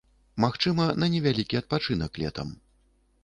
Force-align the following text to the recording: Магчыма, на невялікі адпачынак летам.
Магчыма, 0.43 0.87
на 1.03 1.09
невялікі 1.15 1.59
адпачынак 1.61 2.11
летам. 2.25 2.47